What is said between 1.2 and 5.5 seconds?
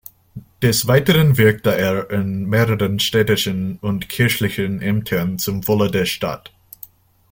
wirkte er in mehreren städtischen und kirchlichen Ämtern